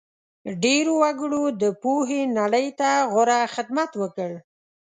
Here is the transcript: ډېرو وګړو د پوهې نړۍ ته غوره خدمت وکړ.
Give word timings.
ډېرو 0.63 0.93
وګړو 1.01 1.43
د 1.61 1.63
پوهې 1.83 2.21
نړۍ 2.39 2.67
ته 2.79 2.89
غوره 3.11 3.39
خدمت 3.55 3.91
وکړ. 4.01 4.31